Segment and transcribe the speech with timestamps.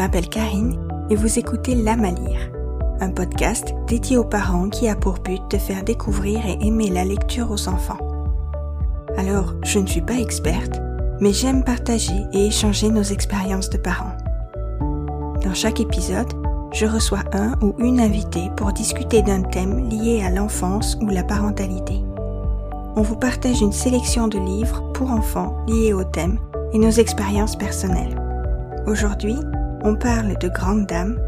[0.00, 0.78] M'appelle Karine
[1.10, 2.50] et vous écoutez L'âme à lire,
[3.00, 7.04] un podcast dédié aux parents qui a pour but de faire découvrir et aimer la
[7.04, 7.98] lecture aux enfants.
[9.18, 10.80] Alors, je ne suis pas experte,
[11.20, 14.16] mais j'aime partager et échanger nos expériences de parents.
[15.44, 16.32] Dans chaque épisode,
[16.72, 21.24] je reçois un ou une invitée pour discuter d'un thème lié à l'enfance ou la
[21.24, 22.02] parentalité.
[22.96, 26.38] On vous partage une sélection de livres pour enfants liés au thème
[26.72, 28.18] et nos expériences personnelles.
[28.86, 29.36] Aujourd'hui,
[29.82, 31.18] on parle de grandes dames,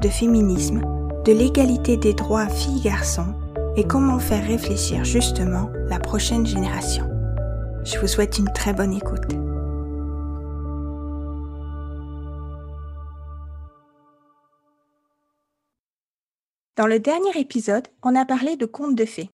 [0.00, 0.80] de féminisme,
[1.24, 3.34] de l'égalité des droits filles-garçons
[3.76, 7.08] et comment faire réfléchir justement la prochaine génération.
[7.84, 9.30] Je vous souhaite une très bonne écoute.
[16.76, 19.30] Dans le dernier épisode, on a parlé de contes de fées.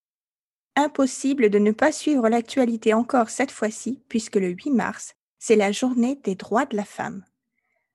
[0.74, 5.72] Impossible de ne pas suivre l'actualité encore cette fois-ci, puisque le 8 mars, c'est la
[5.72, 7.24] journée des droits de la femme.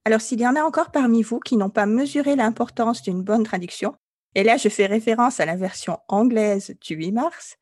[0.05, 3.44] Alors s'il y en a encore parmi vous qui n'ont pas mesuré l'importance d'une bonne
[3.44, 3.95] traduction,
[4.33, 7.58] et là je fais référence à la version anglaise du 8 mars,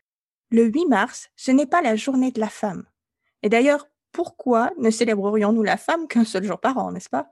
[0.51, 2.85] le 8 mars, ce n'est pas la journée de la femme.
[3.43, 7.31] Et d'ailleurs, pourquoi ne célébrerions-nous la femme qu'un seul jour par an, n'est-ce pas?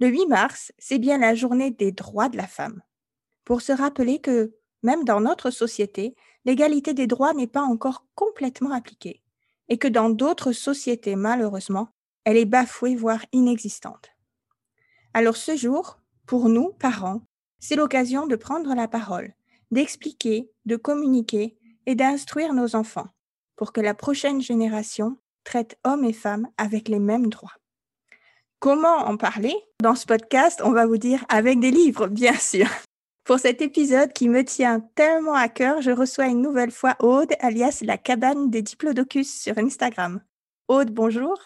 [0.00, 2.82] Le 8 mars, c'est bien la journée des droits de la femme.
[3.44, 8.72] Pour se rappeler que, même dans notre société, l'égalité des droits n'est pas encore complètement
[8.72, 9.22] appliquée
[9.68, 11.88] et que dans d'autres sociétés, malheureusement,
[12.24, 14.15] elle est bafouée, voire inexistante.
[15.16, 17.22] Alors ce jour, pour nous, parents,
[17.58, 19.32] c'est l'occasion de prendre la parole,
[19.70, 23.08] d'expliquer, de communiquer et d'instruire nos enfants
[23.56, 27.56] pour que la prochaine génération traite hommes et femmes avec les mêmes droits.
[28.58, 29.54] Comment en parler?
[29.82, 32.68] Dans ce podcast, on va vous dire avec des livres, bien sûr.
[33.24, 37.32] Pour cet épisode qui me tient tellement à cœur, je reçois une nouvelle fois Aude,
[37.40, 40.20] alias la cabane des diplodocus sur Instagram.
[40.68, 41.38] Aude, bonjour.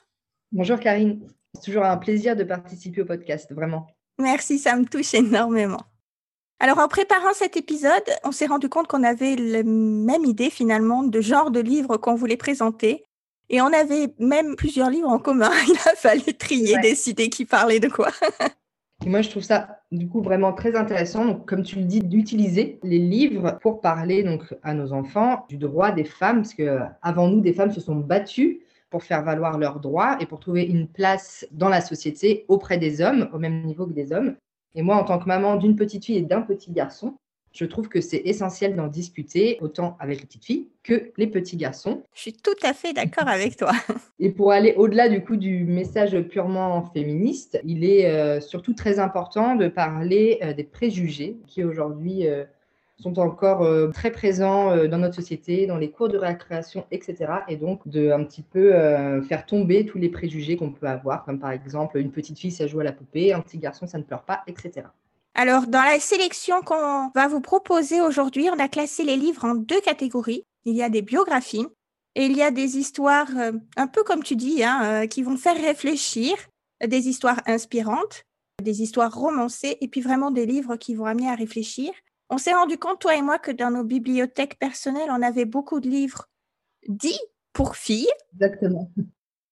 [0.50, 1.24] Bonjour Karine.
[1.54, 3.86] C'est toujours un plaisir de participer au podcast, vraiment.
[4.18, 5.80] Merci, ça me touche énormément.
[6.60, 11.02] Alors, en préparant cet épisode, on s'est rendu compte qu'on avait la même idée finalement
[11.02, 13.04] de genre de livre qu'on voulait présenter.
[13.48, 15.50] Et on avait même plusieurs livres en commun.
[15.68, 18.10] Il a fallu trier, décider qui parlait de quoi.
[19.04, 22.00] Et moi, je trouve ça du coup vraiment très intéressant, donc, comme tu le dis,
[22.00, 26.80] d'utiliser les livres pour parler donc à nos enfants du droit des femmes, parce que
[27.00, 30.64] avant nous, des femmes se sont battues pour faire valoir leurs droits et pour trouver
[30.64, 34.36] une place dans la société auprès des hommes, au même niveau que des hommes.
[34.74, 37.16] Et moi, en tant que maman d'une petite fille et d'un petit garçon,
[37.52, 41.56] je trouve que c'est essentiel d'en discuter autant avec les petites filles que les petits
[41.56, 42.02] garçons.
[42.14, 43.72] Je suis tout à fait d'accord avec toi.
[44.20, 48.98] Et pour aller au-delà du coup du message purement féministe, il est euh, surtout très
[48.98, 52.44] important de parler euh, des préjugés qui aujourd'hui euh,
[53.00, 57.32] sont encore très présents dans notre société, dans les cours de récréation, etc.
[57.48, 58.72] Et donc de un petit peu
[59.28, 62.66] faire tomber tous les préjugés qu'on peut avoir, comme par exemple une petite fille ça
[62.66, 64.86] joue à la poupée, un petit garçon ça ne pleure pas, etc.
[65.34, 69.54] Alors, dans la sélection qu'on va vous proposer aujourd'hui, on a classé les livres en
[69.54, 70.44] deux catégories.
[70.64, 71.66] Il y a des biographies
[72.16, 75.22] et il y a des histoires, euh, un peu comme tu dis, hein, euh, qui
[75.22, 76.34] vont faire réfléchir,
[76.84, 78.24] des histoires inspirantes,
[78.62, 81.90] des histoires romancées et puis vraiment des livres qui vont amener à réfléchir.
[82.30, 85.80] On s'est rendu compte, toi et moi, que dans nos bibliothèques personnelles, on avait beaucoup
[85.80, 86.28] de livres
[86.86, 87.20] dits
[87.52, 88.08] pour filles.
[88.34, 88.90] Exactement.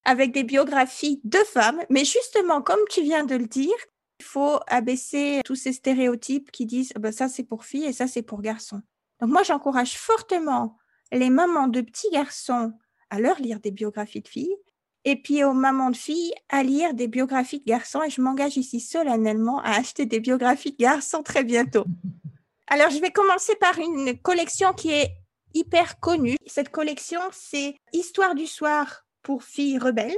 [0.05, 1.81] Avec des biographies de femmes.
[1.91, 3.75] Mais justement, comme tu viens de le dire,
[4.21, 8.07] il faut abaisser tous ces stéréotypes qui disent bah, ça c'est pour filles et ça
[8.07, 8.83] c'est pour garçons.
[9.21, 10.77] Donc moi j'encourage fortement
[11.13, 12.73] les mamans de petits garçons
[13.11, 14.57] à leur lire des biographies de filles
[15.05, 18.57] et puis aux mamans de filles à lire des biographies de garçons et je m'engage
[18.57, 21.85] ici solennellement à acheter des biographies de garçons très bientôt.
[22.71, 25.11] Alors je vais commencer par une collection qui est
[25.55, 26.37] hyper connue.
[26.47, 30.17] Cette collection c'est Histoire du soir pour filles rebelles.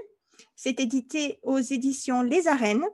[0.56, 2.84] C'est édité aux éditions Les Arènes.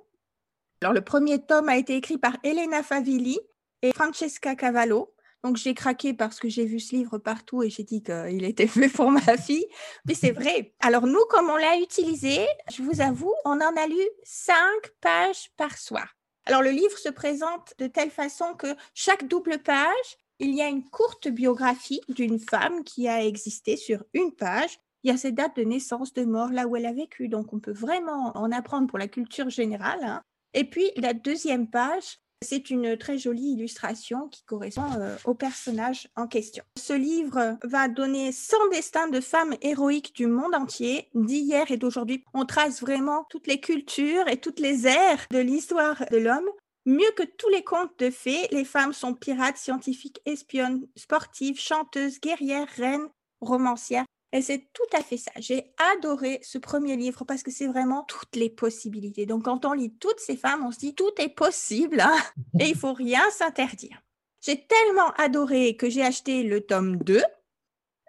[0.82, 3.38] Alors, le premier tome a été écrit par Elena Favilli
[3.82, 5.14] et Francesca Cavallo.
[5.42, 8.66] Donc, j'ai craqué parce que j'ai vu ce livre partout et j'ai dit qu'il était
[8.66, 9.66] fait pour ma fille.
[10.06, 10.74] Mais c'est vrai.
[10.80, 15.50] Alors, nous, comme on l'a utilisé, je vous avoue, on en a lu cinq pages
[15.56, 16.15] par soir.
[16.46, 20.68] Alors, le livre se présente de telle façon que chaque double page, il y a
[20.68, 24.78] une courte biographie d'une femme qui a existé sur une page.
[25.02, 27.28] Il y a ses dates de naissance, de mort, là où elle a vécu.
[27.28, 30.00] Donc, on peut vraiment en apprendre pour la culture générale.
[30.02, 30.22] Hein.
[30.54, 36.08] Et puis la deuxième page, c'est une très jolie illustration qui correspond euh, au personnage
[36.16, 36.62] en question.
[36.78, 42.24] Ce livre va donner 100 destins de femmes héroïques du monde entier, d'hier et d'aujourd'hui.
[42.34, 46.48] On trace vraiment toutes les cultures et toutes les ères de l'histoire de l'homme.
[46.84, 52.20] Mieux que tous les contes de fées, les femmes sont pirates, scientifiques, espionnes, sportives, chanteuses,
[52.20, 53.08] guerrières, reines,
[53.40, 54.04] romancières.
[54.32, 55.30] Et c'est tout à fait ça.
[55.36, 59.24] J'ai adoré ce premier livre parce que c'est vraiment toutes les possibilités.
[59.24, 62.16] Donc, quand on lit toutes ces femmes, on se dit tout est possible hein,
[62.60, 64.02] et il faut rien s'interdire.
[64.40, 67.22] J'ai tellement adoré que j'ai acheté le tome 2.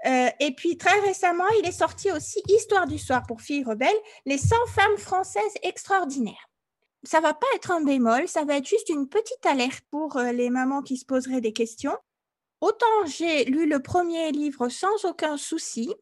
[0.05, 3.89] Euh, et puis très récemment, il est sorti aussi Histoire du soir pour filles rebelles,
[4.25, 6.49] les 100 femmes françaises extraordinaires.
[7.03, 10.31] Ça va pas être un bémol, ça va être juste une petite alerte pour euh,
[10.31, 11.97] les mamans qui se poseraient des questions.
[12.61, 15.93] Autant j'ai lu le premier livre sans aucun souci,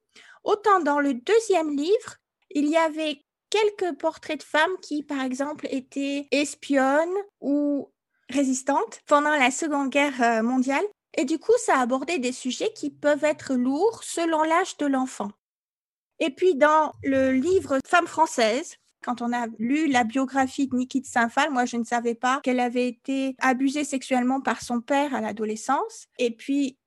[0.43, 2.15] autant dans le deuxième livre,
[2.51, 7.91] il y avait quelques portraits de femmes qui, par exemple, étaient espionnes ou
[8.29, 10.85] résistantes pendant la Seconde Guerre euh, mondiale.
[11.17, 15.31] Et du coup, ça abordait des sujets qui peuvent être lourds selon l'âge de l'enfant.
[16.19, 18.75] Et puis, dans le livre Femmes françaises,
[19.05, 22.39] quand on a lu la biographie de Niki de Saint-Phal, moi, je ne savais pas
[22.41, 26.07] qu'elle avait été abusée sexuellement par son père à l'adolescence.
[26.17, 26.77] Et puis,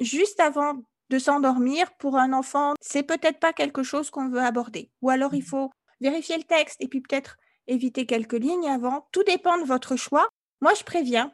[0.00, 4.90] juste avant de s'endormir, pour un enfant, c'est peut-être pas quelque chose qu'on veut aborder.
[5.00, 5.70] Ou alors, il faut
[6.00, 7.36] vérifier le texte et puis peut-être
[7.68, 9.06] éviter quelques lignes avant.
[9.12, 10.26] Tout dépend de votre choix.
[10.60, 11.32] Moi, je préviens.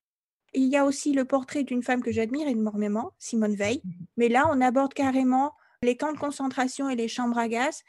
[0.52, 3.82] Il y a aussi le portrait d'une femme que j'admire énormément, Simone Veil.
[4.16, 7.82] Mais là, on aborde carrément les camps de concentration et les chambres à gaz.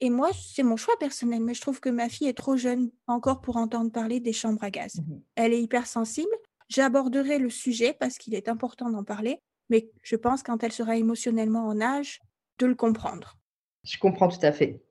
[0.00, 2.90] Et moi, c'est mon choix personnel, mais je trouve que ma fille est trop jeune
[3.06, 4.96] encore pour entendre parler des chambres à gaz.
[4.96, 6.34] Mmh Elle est hypersensible.
[6.68, 10.96] J'aborderai le sujet parce qu'il est important d'en parler, mais je pense quand elle sera
[10.96, 12.20] émotionnellement en âge
[12.58, 13.36] de le comprendre.
[13.84, 14.82] Je comprends tout à fait.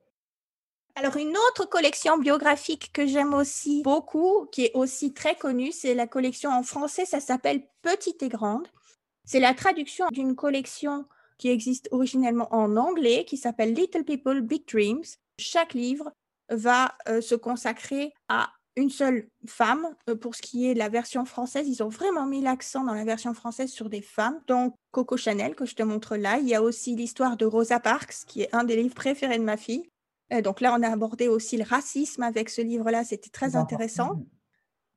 [0.96, 5.94] Alors, une autre collection biographique que j'aime aussi beaucoup, qui est aussi très connue, c'est
[5.94, 8.68] la collection en français, ça s'appelle Petite et Grande.
[9.24, 11.06] C'est la traduction d'une collection
[11.38, 15.04] qui existe originellement en anglais, qui s'appelle Little People, Big Dreams.
[15.38, 16.12] Chaque livre
[16.48, 19.94] va euh, se consacrer à une seule femme.
[20.08, 22.94] Euh, pour ce qui est de la version française, ils ont vraiment mis l'accent dans
[22.94, 24.40] la version française sur des femmes.
[24.46, 26.38] Donc, Coco Chanel, que je te montre là.
[26.38, 29.44] Il y a aussi l'histoire de Rosa Parks, qui est un des livres préférés de
[29.44, 29.88] ma fille.
[30.32, 33.04] Euh, donc là, on a abordé aussi le racisme avec ce livre-là.
[33.04, 34.22] C'était très intéressant.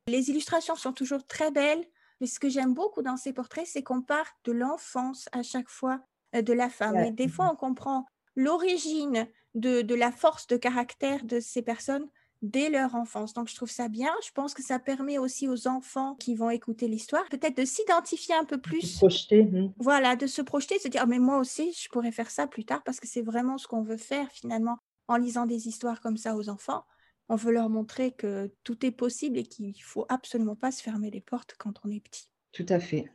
[0.06, 1.84] Les illustrations sont toujours très belles.
[2.20, 5.68] Mais ce que j'aime beaucoup dans ces portraits, c'est qu'on part de l'enfance à chaque
[5.68, 6.00] fois.
[6.34, 6.96] Euh, de la femme.
[6.96, 12.06] Et des fois, on comprend l'origine de, la force de caractère de ces personnes
[12.42, 13.32] dès leur enfance.
[13.32, 14.10] Donc, je trouve ça bien.
[14.24, 18.34] Je pense que ça permet aussi aux enfants qui vont écouter l'histoire, peut-être de s'identifier
[18.34, 18.82] un peu plus.
[18.82, 19.44] Se projeter.
[19.44, 19.72] Mmh.
[19.78, 22.46] Voilà, de se projeter, de se dire, «Ah, mais moi aussi, je pourrais faire ça
[22.46, 24.78] plus tard parce que c'est vraiment ce qu'on veut faire finalement
[25.08, 26.84] en lisant des histoires comme ça aux enfants.
[27.30, 31.10] On veut leur montrer que tout est possible et qu'il faut absolument pas se fermer
[31.10, 32.30] les portes quand on est petit.
[32.52, 33.10] Tout à fait.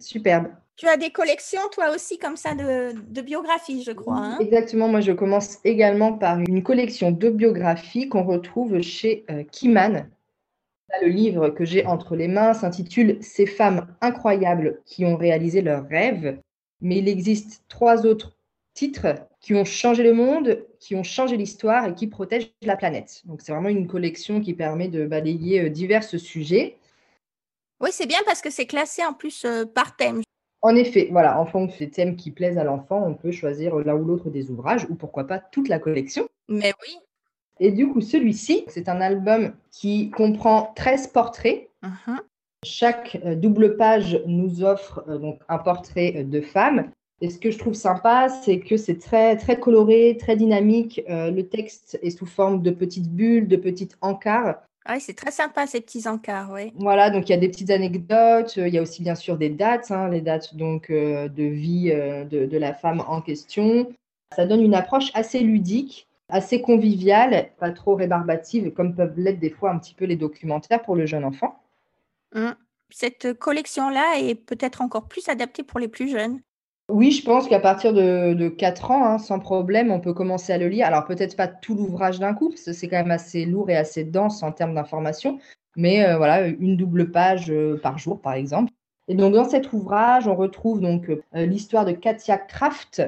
[0.00, 0.48] Superbe.
[0.76, 4.16] Tu as des collections, toi aussi, comme ça, de, biographies, je crois.
[4.16, 4.38] Hein?
[4.40, 4.88] Exactement.
[4.88, 10.08] Moi, je commence également par une collection de biographies qu'on retrouve chez euh, Kiman.
[11.02, 15.86] Le livre que j'ai entre les mains s'intitule Ces femmes incroyables qui ont réalisé leurs
[15.86, 16.38] rêves.
[16.80, 18.38] Mais il existe trois autres
[18.72, 23.20] titres qui ont changé le monde, qui ont changé l'histoire et qui protègent la planète.
[23.26, 26.78] Donc, c'est vraiment une collection qui permet de balayer euh, divers sujets.
[27.80, 30.20] Oui, c'est bien parce que c'est classé en plus euh, par thème.
[30.62, 33.94] En effet, voilà, en fonction des thèmes qui plaisent à l'enfant, on peut choisir l'un
[33.94, 36.28] ou l'autre des ouvrages, ou pourquoi pas toute la collection.
[36.48, 36.98] Mais oui.
[37.58, 41.70] Et du coup, celui-ci, c'est un album qui comprend 13 portraits.
[41.82, 42.18] Uh-huh.
[42.62, 46.90] Chaque euh, double page nous offre euh, donc un portrait de femme.
[47.22, 51.02] Et ce que je trouve sympa, c'est que c'est très, très coloré, très dynamique.
[51.06, 54.56] le texte est sous forme de petites bulles, de petites encarts.
[54.86, 56.72] Ah oui, c'est très sympa ces petits encarts, oui.
[56.76, 59.50] Voilà, donc il y a des petites anecdotes, il y a aussi bien sûr des
[59.50, 63.90] dates, hein, les dates donc euh, de vie euh, de, la femme en question.
[64.34, 69.50] Ça donne une approche assez ludique, assez conviviale, pas trop rébarbative comme peuvent l'être des
[69.50, 71.60] fois un petit peu les documentaires pour le jeune enfant.
[72.34, 72.50] Mmh.
[72.88, 76.40] Cette collection-là est peut-être encore plus adaptée pour les plus jeunes.
[76.90, 80.58] Oui, je pense qu'à partir de, 4 ans, hein, sans problème, on peut commencer à
[80.58, 80.86] le lire.
[80.86, 83.76] Alors peut-être pas tout l'ouvrage d'un coup, parce que c'est quand même assez lourd et
[83.76, 85.38] assez dense en termes d'information,
[85.76, 88.72] mais euh, voilà, une double page euh, par jour, par exemple.
[89.08, 93.02] Et donc dans cet ouvrage, on retrouve donc euh, l'histoire de Katia Kraft,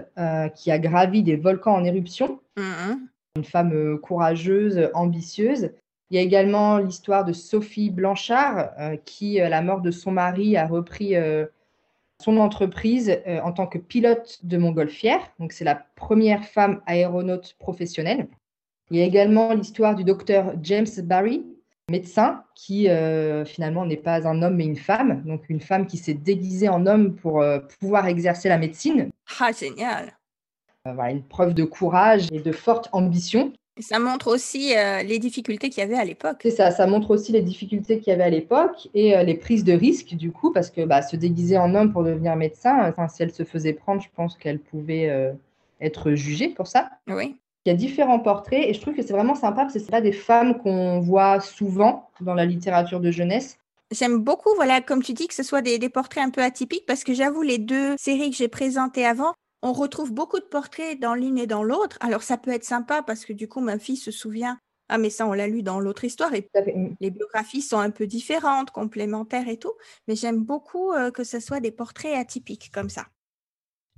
[0.57, 2.95] qui a gravi des volcans en éruption, mmh
[3.35, 5.71] une femme courageuse, ambitieuse.
[6.11, 8.73] Il y a également l'histoire de Sophie Blanchard,
[9.07, 11.15] qui, à la mort de son mari, a repris
[12.23, 15.21] son entreprise euh, en tant que pilote de montgolfière.
[15.39, 18.29] Donc, c'est la première femme aéronaute professionnelle.
[18.91, 21.45] Il y a également l'histoire du docteur James Barry,
[21.91, 25.23] médecin, qui euh, finalement n'est pas un homme mais une femme.
[25.25, 29.11] Donc, une femme qui s'est déguisée en homme pour euh, pouvoir exercer la médecine.
[29.41, 30.13] Ah, génial!
[30.85, 33.53] voilà, une preuve de courage et de forte ambition.
[33.81, 36.41] Ça montre aussi euh, les difficultés qu'il y avait à l'époque.
[36.43, 39.35] C'est ça, ça montre aussi les difficultés qu'il y avait à l'époque et euh, les
[39.35, 42.93] prises de risques du coup, parce que bah, se déguiser en homme pour devenir médecin,
[43.09, 45.33] si elle se faisait prendre, je pense qu'elle pouvait, euh,
[45.83, 46.91] être jugée pour ça.
[47.09, 47.37] Oui.
[47.65, 49.87] Il y a différents portraits et je trouve que c'est vraiment sympa parce que ce
[49.87, 53.59] pas des femmes qu'on voit souvent dans la littérature de jeunesse.
[53.93, 56.87] J'aime beaucoup, voilà, comme tu dis, que ce soit des, des portraits un peu atypiques
[56.87, 60.99] parce que j'avoue, les deux séries que j'ai présentées avant, on retrouve beaucoup de portraits
[60.99, 61.97] dans l'une et dans l'autre.
[62.01, 64.59] Alors ça peut être sympa parce que du coup, ma fille se souvient
[64.95, 66.35] ah, mais ça, on l'a lu dans l'autre histoire.
[66.35, 66.51] Et
[67.01, 69.73] les biographies sont un peu différentes, complémentaires et tout.
[70.07, 73.07] Mais j'aime beaucoup euh, que ce soit des portraits atypiques comme ça.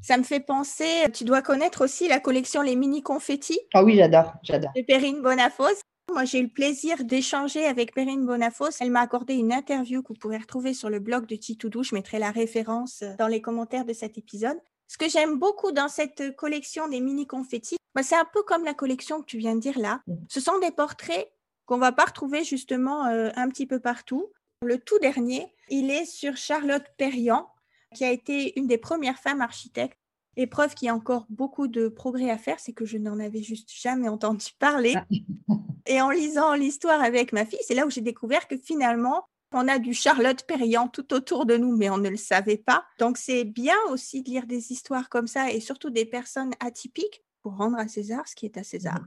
[0.02, 3.59] Ça me fait penser, tu dois connaître aussi la collection Les Mini Confettis.
[3.75, 4.71] Ah oui, j'adore, j'adore.
[4.76, 5.80] De Perrine Bonafos.
[6.12, 8.71] Moi, j'ai eu le plaisir d'échanger avec Perrine Bonafos.
[8.80, 11.83] Elle m'a accordé une interview que vous pourrez retrouver sur le blog de Titoudou.
[11.83, 14.59] Je mettrai la référence euh, dans les commentaires de cet épisode.
[14.88, 18.64] Ce que j'aime beaucoup dans cette collection des mini confettis, bah, c'est un peu comme
[18.64, 20.02] la collection que tu viens de dire là.
[20.06, 20.14] Mmh.
[20.28, 21.30] Ce sont des portraits
[21.66, 24.30] qu'on va pas retrouver justement euh, un petit peu partout.
[24.62, 27.48] Le tout dernier, il est sur Charlotte Perriand,
[27.94, 29.98] qui a été une des premières femmes architectes.
[30.36, 33.20] Et preuve qu'il y a encore beaucoup de progrès à faire, c'est que je n'en
[33.20, 34.94] avais juste jamais entendu parler.
[34.96, 35.54] Ah.
[35.86, 39.68] Et en lisant l'histoire avec ma fille, c'est là où j'ai découvert que finalement, on
[39.68, 42.84] a du Charlotte Perriand tout autour de nous, mais on ne le savait pas.
[42.99, 47.23] Donc c'est bien aussi de lire des histoires comme ça et surtout des personnes atypiques
[47.42, 49.00] pour rendre à César ce qui est à César.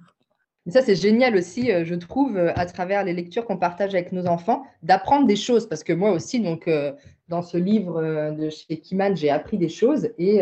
[0.70, 4.12] Ça, c'est génial aussi, euh, je trouve, euh, à travers les lectures qu'on partage avec
[4.12, 5.68] nos enfants, d'apprendre des choses.
[5.68, 6.92] Parce que moi aussi, donc, euh,
[7.30, 8.02] dans ce livre
[8.32, 10.40] de chez Kiman, j'ai appris des choses et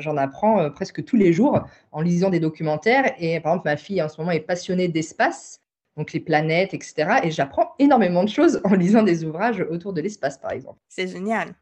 [0.00, 1.60] j'en apprends presque tous les jours
[1.92, 3.14] en lisant des documentaires.
[3.20, 5.60] Et par exemple, ma fille en ce moment est passionnée d'espace
[5.96, 7.20] donc les planètes, etc.
[7.22, 10.78] Et j'apprends énormément de choses en lisant des ouvrages autour de l'espace, par exemple.
[10.88, 11.54] C'est génial.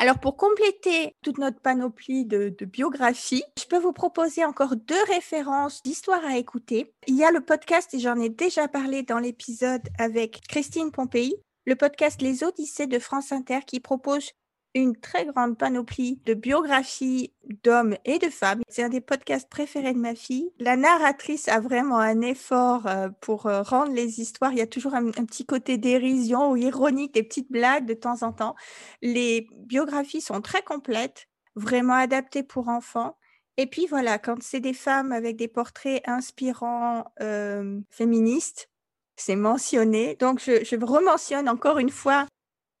[0.00, 5.82] Alors, pour compléter toute notre panoplie de, biographies, je peux vous proposer encore deux références
[5.82, 6.94] d'histoires à écouter.
[7.08, 11.34] Il y a le podcast, et j'en ai déjà parlé dans l'épisode avec Christine Pompéi,
[11.66, 14.30] le podcast Les Odyssées de France Inter qui propose
[14.74, 17.32] une très grande panoplie de biographies
[17.64, 18.60] d'hommes et de femmes.
[18.68, 20.50] C'est un des podcasts préférés de ma fille.
[20.58, 24.52] La narratrice a vraiment un effort euh, pour euh, rendre les histoires.
[24.52, 28.22] Il y a toujours un, petit côté dérision ou ironique, des petites blagues de temps
[28.22, 28.54] en temps.
[29.02, 33.16] Les biographies sont très complètes, vraiment adaptées pour enfants.
[33.56, 38.70] Et puis voilà, quand c'est des femmes avec des portraits inspirants euh, féministes,
[39.16, 40.14] c'est mentionné.
[40.16, 42.26] Donc je, je rementionne encore une fois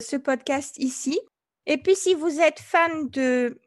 [0.00, 1.18] ce podcast ici.
[1.68, 3.60] Et puis, si vous êtes fan de,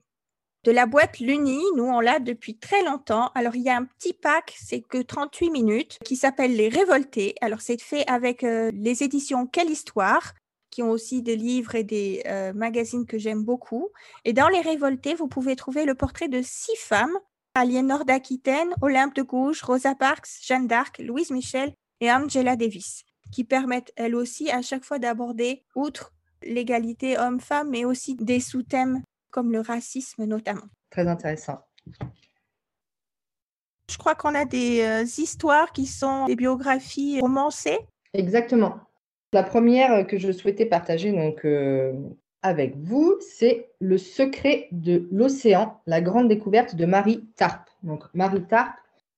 [0.64, 3.32] de la boîte Luni, nous, on l'a depuis très longtemps.
[3.36, 7.36] Alors, il y a un petit pack, c'est que 38 minutes, qui s'appelle Les Révoltés.
[7.42, 10.34] Alors, c'est fait avec euh, les éditions Quelle Histoire
[10.72, 13.90] qui ont aussi des livres et des euh, magazines que j'aime beaucoup.
[14.26, 17.16] Et dans Les Révoltés, vous pouvez trouver le portrait de six femmes
[17.54, 23.44] Aliénor d'Aquitaine, Olympe de Gouges, Rosa Parks, Jeanne d'Arc, Louise Michel et Angela Davis, qui
[23.44, 29.52] permettent elles aussi à chaque fois d'aborder, outre l'égalité homme-femme, mais aussi des sous-thèmes comme
[29.52, 30.68] le racisme notamment.
[30.90, 31.60] Très intéressant.
[33.90, 37.80] Je crois qu'on a des euh, histoires qui sont des biographies romancées.
[38.14, 38.80] Exactement.
[39.34, 41.94] La première que je souhaitais partager donc euh,
[42.42, 47.70] avec vous, c'est Le secret de l'océan, la grande découverte de Marie Tarp.
[47.84, 48.74] Donc Marie Tarp,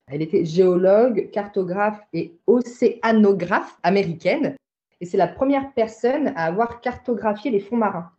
[0.08, 4.56] elle était géologue, cartographe et océanographe américaine
[5.04, 8.10] et c'est la première personne à avoir cartographié les fonds marins.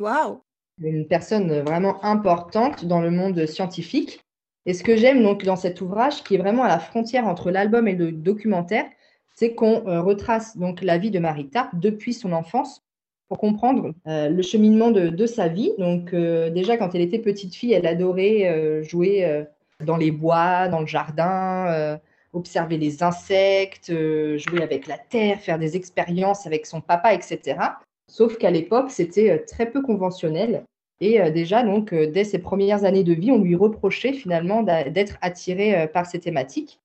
[0.00, 0.40] Waouh
[0.82, 4.24] Une personne vraiment importante dans le monde scientifique.
[4.66, 7.52] Et ce que j'aime donc dans cet ouvrage, qui est vraiment à la frontière entre
[7.52, 8.86] l'album et le documentaire,
[9.36, 12.82] c'est qu'on euh, retrace donc la vie de Marie Tarp depuis son enfance
[13.28, 15.70] pour comprendre euh, le cheminement de, sa vie.
[15.78, 19.44] Donc euh, déjà quand elle était petite fille, elle adorait jouer
[19.78, 22.00] dans les bois, dans le jardin
[22.32, 27.58] observer les insectes, euh, jouer avec la terre, faire des expériences avec son papa, etc.
[28.08, 30.64] Sauf qu'à l'époque, c'était euh, très peu conventionnel.
[31.00, 35.16] Et euh, déjà, donc, dès ses premières années de vie, on lui reprochait finalement d'être
[35.22, 36.78] attiré par ces thématiques.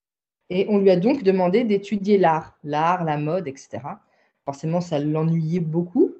[0.50, 3.80] Et on lui a donc demandé d'étudier l'art, l'art, la mode, etc.
[4.46, 6.14] Forcément, ça l'ennuyait beaucoup.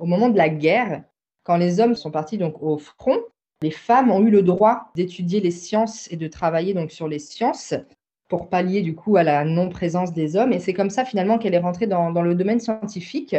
[0.00, 1.04] Au moment de la guerre,
[1.44, 3.18] quand les hommes sont partis donc au front,
[3.62, 7.18] les femmes ont eu le droit d'étudier les sciences et de travailler donc sur les
[7.18, 7.74] sciences
[8.28, 10.52] pour pallier du coup à la non-présence des hommes.
[10.52, 13.36] Et c'est comme ça finalement qu'elle est rentrée dans, le domaine scientifique.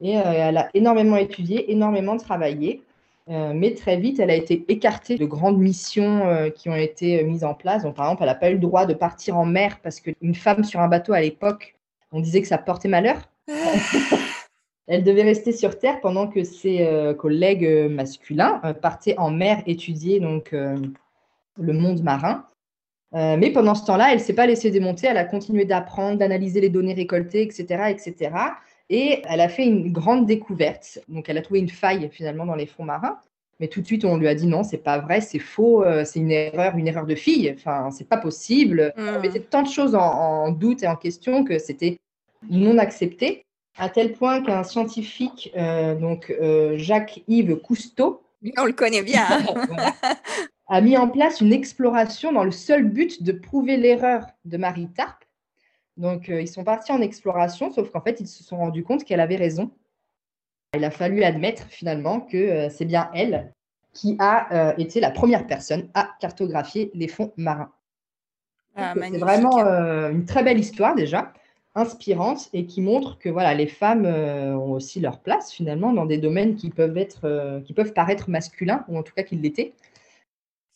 [0.00, 2.82] Et euh, elle a énormément étudié, énormément travaillé.
[3.30, 7.22] Euh, mais très vite, elle a été écartée de grandes missions euh, qui ont été
[7.22, 7.84] mises en place.
[7.84, 10.34] Donc, par exemple, elle n'a pas eu le droit de partir en mer parce qu'une
[10.34, 11.76] femme sur un bateau à l'époque,
[12.12, 13.16] on disait que ça portait malheur.
[14.86, 16.86] elle devait rester sur Terre pendant que ses
[17.18, 22.44] collègues masculins partaient en mer étudier donc, le monde marin.
[23.14, 26.18] Euh, mais pendant ce temps-là, elle ne s'est pas laissée démonter, elle a continué d'apprendre,
[26.18, 28.30] d'analyser les données récoltées, etc., etc.
[28.90, 30.98] Et elle a fait une grande découverte.
[31.08, 33.18] Donc, elle a trouvé une faille finalement dans les fonds marins.
[33.60, 36.04] Mais tout de suite, on lui a dit non, c'est pas vrai, c'est faux, euh,
[36.04, 37.54] c'est une erreur, une erreur de fille.
[37.56, 38.92] Enfin, c'est pas possible.
[38.96, 39.20] On Mm.
[39.22, 41.98] mettait tant de choses en, en doute et en question que c'était
[42.50, 43.44] non accepté.
[43.78, 46.32] À tel point qu'un scientifique, euh, donc
[46.76, 48.22] Jacques-Yves Cousteau,
[48.58, 49.24] On le connaît bien.
[49.28, 49.44] hein.
[49.68, 49.94] voilà,
[50.74, 54.88] a mis en place une exploration dans le seul but de prouver l'erreur de Marie
[54.88, 55.24] Tarp.
[55.96, 59.04] Donc, euh, ils sont partis en exploration, sauf qu'en fait, ils se sont rendus compte
[59.04, 59.70] qu'elle avait raison.
[60.74, 63.52] Il a fallu admettre finalement que euh, c'est bien elle
[63.92, 67.70] qui a euh, été la première personne à cartographier les fonds marins.
[68.74, 71.32] Ah, C'est vraiment une très belle histoire déjà,
[71.76, 76.18] inspirante et qui montre que voilà, les femmes ont aussi leur place finalement dans des
[76.18, 79.74] domaines qui peuvent être, qui peuvent paraître masculins ou en tout cas qu'ils l'étaient.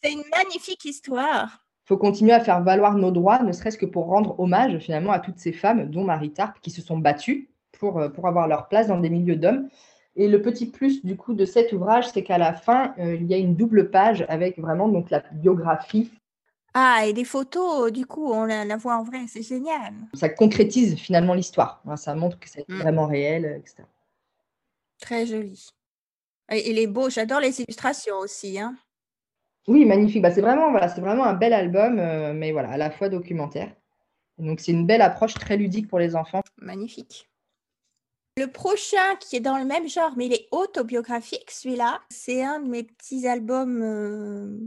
[0.02, 1.64] C'est une magnifique histoire.
[1.84, 5.12] Il faut continuer à faire valoir nos droits, ne serait-ce que pour rendre hommage finalement
[5.12, 8.46] à toutes ces femmes, dont Marie Tarp, qui se sont battues pour, euh, pour avoir
[8.46, 9.68] leur place dans des milieux d'hommes.
[10.16, 13.26] Et le petit plus du coup de cet ouvrage, c'est qu'à la fin, euh, il
[13.26, 16.10] y a une double page avec vraiment donc la biographie.
[16.74, 19.94] Ah, et des photos, du coup, on la, la voit en vrai, c'est génial.
[20.14, 21.80] Ça concrétise finalement l'histoire.
[21.84, 22.78] Voilà, Ça montre que c'est Mm.
[22.80, 23.84] vraiment réel, euh, etc.
[25.00, 25.68] Très joli.
[26.50, 28.58] Et il est beau, j'adore les illustrations aussi.
[28.58, 28.76] Hein.
[29.68, 30.22] Oui, magnifique.
[30.22, 33.10] Bah, c'est vraiment, voilà, c'est vraiment un bel album, euh, mais voilà, à la fois
[33.10, 33.70] documentaire.
[34.38, 36.40] Donc c'est une belle approche très ludique pour les enfants.
[36.56, 37.28] Magnifique.
[38.38, 42.60] Le prochain qui est dans le même genre, mais il est autobiographique, celui-là, c'est un
[42.60, 44.58] de mes petits albums euh,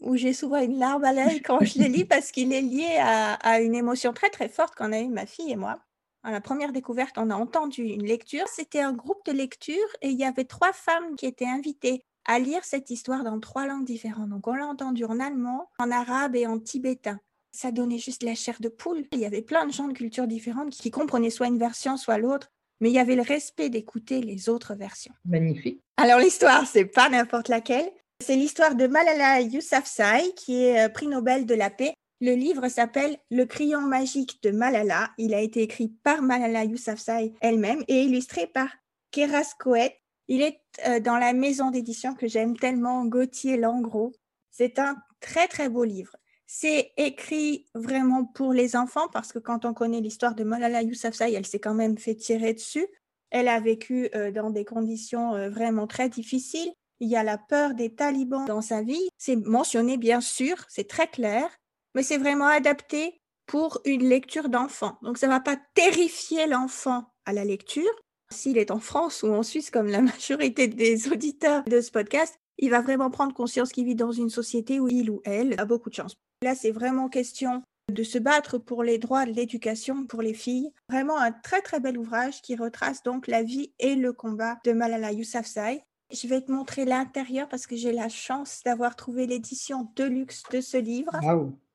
[0.00, 2.96] où j'ai souvent une larme à l'œil quand je les lis parce qu'il est lié
[2.98, 5.78] à, à une émotion très très forte qu'on a eue ma fille et moi.
[6.24, 8.48] À la première découverte, on a entendu une lecture.
[8.48, 12.38] C'était un groupe de lecture et il y avait trois femmes qui étaient invitées à
[12.38, 14.28] lire cette histoire dans trois langues différentes.
[14.28, 17.18] Donc on l'a entendu en allemand, en arabe et en tibétain.
[17.50, 19.06] Ça donnait juste la chair de poule.
[19.12, 22.18] Il y avait plein de gens de cultures différentes qui comprenaient soit une version, soit
[22.18, 25.14] l'autre, mais il y avait le respect d'écouter les autres versions.
[25.24, 25.80] Magnifique.
[25.96, 27.90] Alors l'histoire, c'est pas n'importe laquelle.
[28.20, 31.94] C'est l'histoire de Malala Yousafzai, qui est euh, prix Nobel de la paix.
[32.20, 35.10] Le livre s'appelle Le crayon magique de Malala.
[35.18, 38.68] Il a été écrit par Malala Yousafzai elle-même et illustré par
[39.12, 39.94] Keras Coët.
[40.28, 44.12] Il est euh, dans la maison d'édition que j'aime tellement, Gauthier Langros.
[44.50, 46.14] C'est un très très beau livre.
[46.46, 51.32] C'est écrit vraiment pour les enfants parce que quand on connaît l'histoire de Malala Yousafzai,
[51.32, 52.86] elle s'est quand même fait tirer dessus.
[53.30, 56.72] Elle a vécu euh, dans des conditions euh, vraiment très difficiles.
[57.00, 59.08] Il y a la peur des talibans dans sa vie.
[59.18, 61.48] C'est mentionné bien sûr, c'est très clair,
[61.94, 64.98] mais c'est vraiment adapté pour une lecture d'enfant.
[65.02, 67.90] Donc ça ne va pas terrifier l'enfant à la lecture.
[68.30, 72.38] S'il est en France ou en Suisse, comme la majorité des auditeurs de ce podcast,
[72.58, 75.64] il va vraiment prendre conscience qu'il vit dans une société où il ou elle a
[75.64, 76.14] beaucoup de chance.
[76.42, 77.62] Là, c'est vraiment question
[77.92, 80.72] de se battre pour les droits de l'éducation pour les filles.
[80.90, 84.72] Vraiment un très très bel ouvrage qui retrace donc la vie et le combat de
[84.72, 85.82] Malala Yousafzai.
[86.12, 90.42] Je vais te montrer l'intérieur parce que j'ai la chance d'avoir trouvé l'édition de luxe
[90.50, 91.12] de ce livre.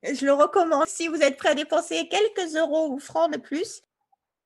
[0.03, 3.81] Je le recommande si vous êtes prêt à dépenser quelques euros ou francs de plus.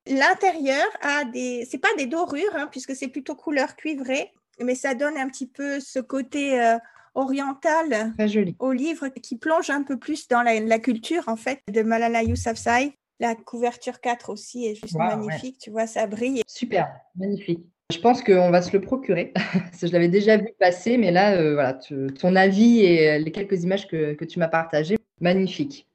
[0.09, 4.95] L'intérieur a des, c'est pas des dorures hein, puisque c'est plutôt couleur cuivrée, mais ça
[4.95, 6.77] donne un petit peu ce côté euh,
[7.15, 8.13] oriental
[8.59, 12.23] au livre qui plonge un peu plus dans la, la culture en fait de Malala
[12.23, 12.93] Yousafzai.
[13.19, 15.15] La couverture 4 aussi est juste Wow, ouais.
[15.15, 16.43] magnifique, tu vois, ça brille.
[16.47, 17.65] Super, magnifique.
[17.91, 19.33] Je pense qu'on va se le procurer.
[19.81, 23.31] Je l'avais déjà vu passer, mais là, euh, voilà, tu- ton avis et euh, les
[23.31, 25.87] quelques images que, que tu m'as partagées, magnifique.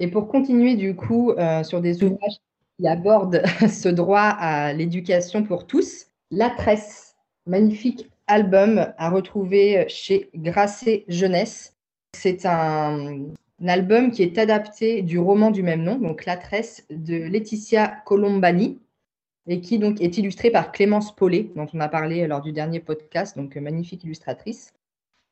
[0.00, 2.38] Et pour continuer, du coup, euh, sur des ouvrages
[2.78, 10.30] qui abordent ce droit à l'éducation pour tous, La Tresse, magnifique album à retrouver chez
[10.34, 11.76] Grasset Jeunesse.
[12.14, 13.26] C'est un,
[13.66, 18.78] album qui est adapté du roman du même nom, donc La Tresse de Laetitia Colombani
[19.48, 22.80] et qui donc est illustré par Clémence Paulet, dont on a parlé lors du dernier
[22.80, 24.72] podcast, donc magnifique illustratrice.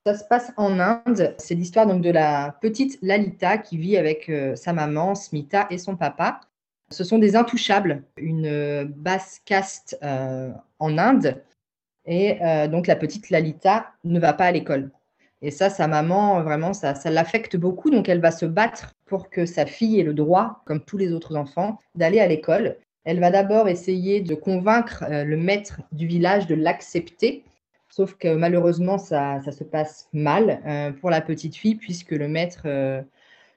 [0.06, 1.34] Ça se passe en Inde.
[1.38, 5.78] C'est l'histoire donc de la petite Lalita qui vit avec euh, sa maman Smita et
[5.78, 6.40] son papa.
[6.90, 11.42] Ce sont des intouchables, une euh, basse caste euh, en Inde.
[12.06, 14.90] Et euh, donc la petite Lalita ne va pas à l'école.
[15.40, 17.90] Et ça, sa maman, vraiment, ça, l'affecte beaucoup.
[17.90, 21.12] Donc elle va se battre pour que sa fille ait le droit, comme tous les
[21.12, 22.76] autres enfants, d'aller à l'école.
[23.04, 27.44] Elle va d'abord essayer de convaincre le maître du village de l'accepter,
[27.90, 32.66] sauf que malheureusement, ça, se passe mal pour la petite fille, puisque le maître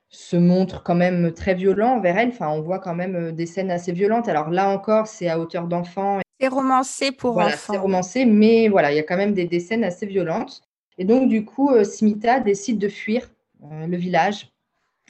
[0.09, 2.29] se montre quand même très violent envers elle.
[2.29, 4.29] Enfin, on voit quand même euh, des scènes assez violentes.
[4.29, 6.19] Alors là encore, c'est à hauteur d'enfant.
[6.39, 7.73] C'est romancé pour Voilà, enfants.
[7.73, 10.61] c'est romancé, mais voilà, il y a quand même des, des scènes assez violentes.
[10.97, 13.29] Et donc, du coup, euh, Smita décide de fuir
[13.63, 14.49] euh, le village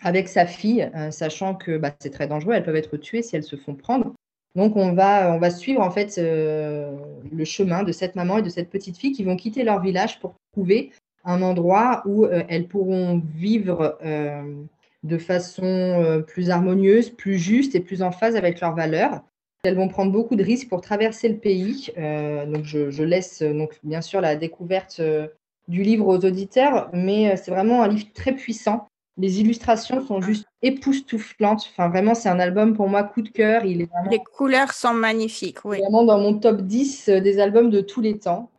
[0.03, 3.35] avec sa fille, euh, sachant que bah, c'est très dangereux, elles peuvent être tuées si
[3.35, 4.13] elles se font prendre.
[4.55, 8.49] Donc, on va, on va suivre en fait le chemin de cette maman et de
[8.49, 10.91] cette petite fille qui vont quitter leur village pour trouver
[11.25, 13.99] un endroit où elles pourront vivre
[15.07, 19.21] de façon plus harmonieuse, plus juste et plus en phase avec leurs valeurs.
[19.63, 21.91] Elles vont prendre beaucoup de risques pour traverser le pays.
[21.95, 25.01] donc, je, je, laisse donc bien sûr la découverte
[25.67, 30.45] du livre aux auditeurs, mais c'est vraiment un livre très puissant les illustrations sont juste
[30.61, 31.67] époustouflantes.
[31.71, 33.65] Enfin, vraiment, c'est un album pour moi coup de cœur.
[33.65, 35.79] Il est Les couleurs sont magnifiques, oui.
[35.79, 38.49] Vraiment dans mon top 10 euh, des albums de tous les temps.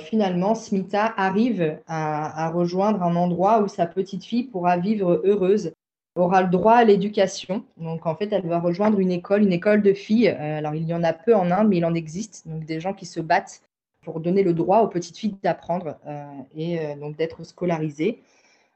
[0.00, 5.72] Finalement, Smita arrive à, rejoindre un endroit où sa petite fille pourra vivre heureuse,
[6.14, 7.64] aura le droit à l'éducation.
[7.76, 10.28] Donc, en fait, elle va rejoindre une école, une école de filles.
[10.28, 12.46] Euh, alors, il y en a peu en Inde, mais il en existe.
[12.46, 13.62] Donc, des gens qui se battent
[14.04, 16.24] pour donner le droit aux petites filles d'apprendre euh,
[16.56, 18.20] et donc d'être scolarisées.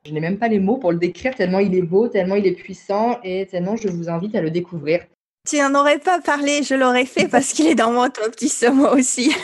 [0.04, 2.46] Je n'ai même pas les mots pour le décrire, tellement il est beau, tellement il
[2.46, 5.04] est puissant et tellement je vous invite à le découvrir.
[5.48, 8.66] Tu n'en aurais pas parlé, je l'aurais fait parce qu'il est dans mon top 10
[8.72, 9.34] moi aussi.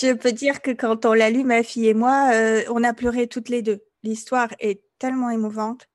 [0.00, 2.92] Je peux dire que quand on l'a lu, ma fille et moi, euh, on a
[2.92, 3.82] pleuré toutes les deux.
[4.04, 5.88] L'histoire est tellement émouvante.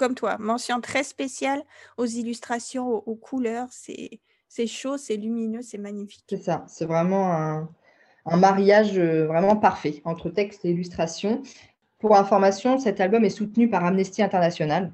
[0.00, 1.62] Comme toi, mention très spéciale
[1.98, 3.68] aux illustrations, aux, couleurs.
[3.70, 6.24] C'est chaud, c'est lumineux, c'est magnifique.
[6.26, 7.34] C'est ça, c'est vraiment
[8.24, 11.42] un, mariage euh, vraiment parfait entre texte et illustration.
[11.98, 14.90] Pour information, cet album est soutenu par Amnesty International.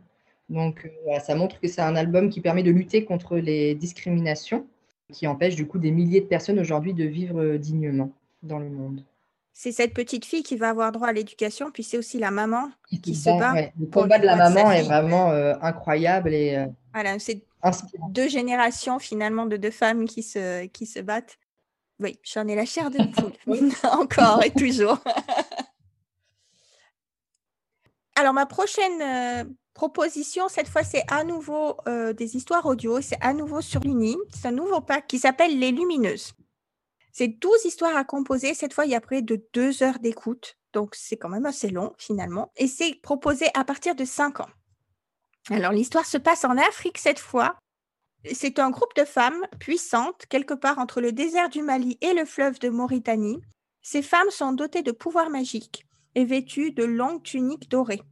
[0.49, 4.67] Donc, euh, ça montre que c'est un album qui permet de lutter contre les discriminations,
[5.13, 8.11] qui empêche du coup des milliers de personnes aujourd'hui de vivre euh, dignement
[8.43, 9.05] dans le monde.
[9.59, 12.69] C'est cette petite fille qui va avoir droit à l'éducation, puis c'est aussi la maman
[13.03, 13.55] qui, se bat.
[13.81, 17.43] Le combat de la maman est vraiment euh, incroyable et voilà, c'est
[18.11, 21.39] deux générations finalement de deux femmes qui se, qui se battent.
[22.01, 23.33] Oui, j'en ai la chair de poule,
[23.91, 24.99] encore et toujours.
[28.15, 33.01] Alors, ma prochaine euh, proposition, cette fois, c'est à nouveau euh, des histoires audio.
[33.01, 34.19] C'est à nouveau sur l'Uni.
[34.35, 36.35] C'est un nouveau pack qui s'appelle Les Lumineuses.
[37.19, 38.53] C'est 12 histoires à composer.
[38.53, 40.59] Cette fois, il y a près de deux heures d'écoute.
[40.75, 42.53] Donc, c'est quand même assez long, finalement.
[42.57, 44.51] Et c'est proposé à partir de 5 ans.
[45.49, 47.57] Alors, l'histoire se passe en Afrique cette fois.
[48.35, 52.27] C'est un groupe de femmes puissantes, quelque part entre le désert du Mali et le
[52.27, 53.41] fleuve de Mauritanie.
[53.81, 58.03] Ces femmes sont dotées de pouvoirs magiques et vêtues de longues tuniques dorées.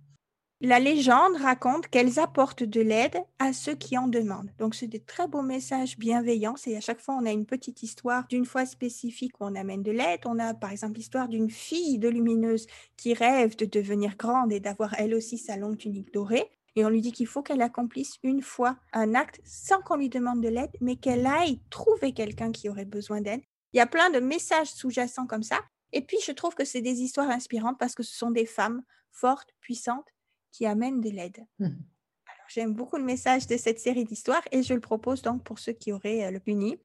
[0.66, 4.50] La légende raconte qu'elles apportent de l'aide à ceux qui en demandent.
[4.58, 6.54] Donc, c'est des très beaux messages bienveillants.
[6.64, 9.82] Et à chaque fois, on a une petite histoire d'une fois spécifique où on amène
[9.82, 10.20] de l'aide.
[10.24, 14.60] On a, par exemple, l'histoire d'une fille de lumineuse qui rêve de devenir grande et
[14.60, 16.50] d'avoir elle aussi sa longue tunique dorée.
[16.76, 20.08] Et on lui dit qu'il faut qu'elle accomplisse une fois un acte sans qu'on lui
[20.08, 23.42] demande de l'aide, mais qu'elle aille trouver quelqu'un qui aurait besoin d'aide.
[23.74, 25.60] Il y a plein de messages sous-jacents comme ça.
[25.92, 28.82] Et puis, je trouve que c'est des histoires inspirantes parce que ce sont des femmes
[29.10, 30.08] fortes, puissantes,
[30.54, 31.44] qui amènent de l'aide.
[31.58, 31.64] Mmh.
[31.64, 35.58] Alors, j'aime beaucoup le message de cette série d'histoires et je le propose donc pour
[35.58, 36.78] ceux qui auraient euh, le puni.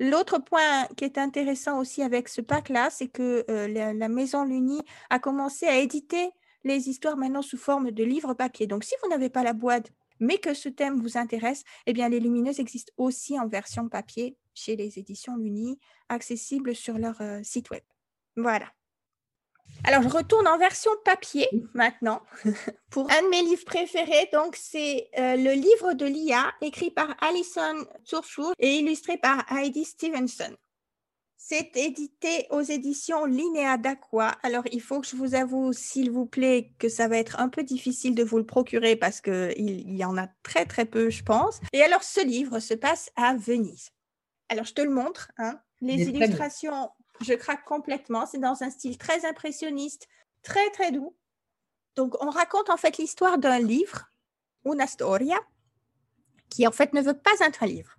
[0.00, 4.80] L'autre point qui est intéressant aussi avec ce pack-là, c'est que euh, la, maison Luni
[5.10, 6.30] a commencé à éditer
[6.64, 8.66] les histoires maintenant sous forme de livres papier.
[8.66, 12.08] Donc, si vous n'avez pas la boîte, mais que ce thème vous intéresse, eh bien,
[12.08, 17.40] les lumineuses existent aussi en version papier chez les éditions Luni, accessibles sur leur euh,
[17.44, 17.82] site web.
[18.36, 18.66] Voilà.
[19.84, 22.22] Alors, je retourne en version papier maintenant
[22.90, 24.28] pour un de mes livres préférés.
[24.32, 29.84] Donc, c'est euh, le livre de l'IA écrit par Alison Turfur et illustré par Heidi
[29.84, 30.56] Stevenson.
[31.36, 34.36] C'est édité aux éditions Linéa d'Aqua.
[34.44, 37.48] Alors, il faut que je vous avoue, s'il vous plaît, que ça va être un
[37.48, 41.10] peu difficile de vous le procurer parce qu'il il y en a très, très peu,
[41.10, 41.60] je pense.
[41.72, 43.90] Et alors, ce livre se passe à Venise.
[44.48, 45.32] Alors, je te le montre.
[45.38, 45.58] Hein.
[45.80, 46.90] Les illustrations
[47.22, 48.26] je craque complètement.
[48.26, 50.08] C'est dans un style très impressionniste,
[50.42, 51.14] très très doux.
[51.94, 54.10] Donc, on raconte en fait l'histoire d'un livre,
[54.64, 55.38] una storia,
[56.48, 57.96] qui en fait ne veut pas être un livre.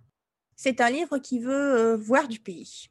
[0.56, 2.88] C'est un livre qui veut euh, voir du pays.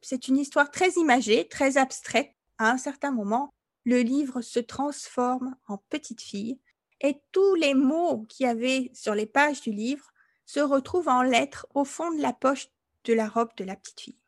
[0.00, 2.30] C'est une histoire très imagée, très abstraite.
[2.58, 3.50] À un certain moment,
[3.84, 6.58] le livre se transforme en petite fille
[7.00, 10.10] et tous les mots qu'il y avait sur les pages du livre
[10.46, 12.68] se retrouvent en lettres au fond de la poche
[13.04, 14.18] de la robe de la petite fille.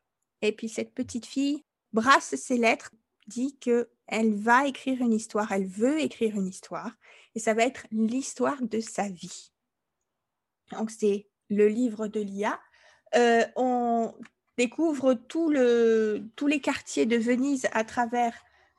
[0.41, 2.91] Et puis cette petite fille brasse ses lettres,
[3.27, 6.91] dit que elle va écrire une histoire, elle veut écrire une histoire,
[7.35, 9.51] et ça va être l'histoire de sa vie.
[10.71, 12.59] Donc c'est le livre de l'IA.
[13.15, 14.13] Euh, on
[14.57, 18.33] découvre tous les quartiers de Venise à travers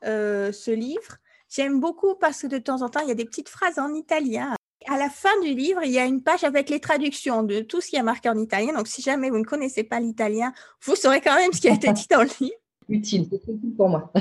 [0.04, 1.18] euh, ce livre.
[1.48, 3.92] J'aime beaucoup parce que de temps en temps, il y a des petites phrases en
[3.94, 4.54] italien
[4.90, 7.80] à la fin du livre, il y a une page avec les traductions de tout
[7.80, 8.72] ce qui est marqué en italien.
[8.72, 11.74] Donc, si jamais vous ne connaissez pas l'italien, vous saurez quand même ce qui a
[11.74, 12.56] été dit dans le livre.
[12.88, 14.12] Utile, c'est utile pour moi.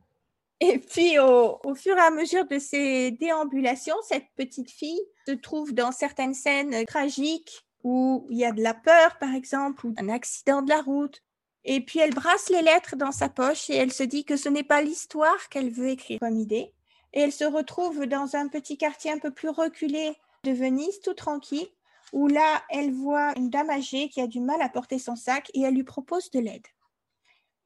[0.60, 5.74] et puis, au, fur et à mesure de ces déambulations, cette petite fille se trouve
[5.74, 10.08] dans certaines scènes tragiques où il y a de la peur, par exemple, ou un
[10.08, 11.22] accident de la route.
[11.64, 14.48] Et puis elle brasse les lettres dans sa poche et elle se dit que ce
[14.48, 16.72] n'est pas l'histoire qu'elle veut écrire comme idée.
[17.12, 21.14] Et elle se retrouve dans un petit quartier un peu plus reculé de Venise, tout
[21.14, 21.68] tranquille,
[22.12, 25.50] où là, elle voit une dame âgée qui a du mal à porter son sac
[25.54, 26.66] et elle lui propose de l'aide.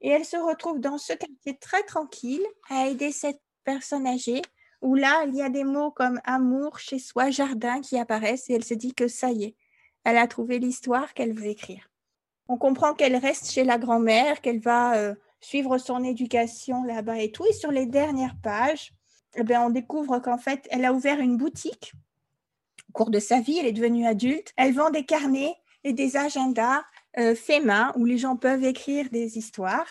[0.01, 4.43] Et elle se retrouve dans ce quartier très tranquille à aider cette personne âgée,
[4.81, 8.55] où là, il y a des mots comme amour, chez soi, jardin qui apparaissent et
[8.55, 9.57] elle se dit que ça y est,
[10.05, 11.91] elle a trouvé l'histoire qu'elle veut écrire.
[12.49, 17.31] On comprend qu'elle reste chez la grand-mère, qu'elle va euh, suivre son éducation là-bas et
[17.31, 17.45] tout.
[17.47, 18.93] Et sur les dernières pages,
[19.37, 21.93] eh bien, on découvre qu'en fait, elle a ouvert une boutique.
[22.89, 24.53] Au cours de sa vie, elle est devenue adulte.
[24.57, 26.83] Elle vend des carnets et des agendas
[27.19, 29.89] euh, faits main où les gens peuvent écrire des histoires.